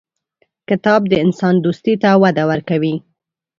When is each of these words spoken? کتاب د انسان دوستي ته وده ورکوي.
کتاب 0.69 1.01
د 1.07 1.13
انسان 1.25 1.55
دوستي 1.65 1.93
ته 2.01 2.09
وده 2.23 2.43
ورکوي. 2.51 2.95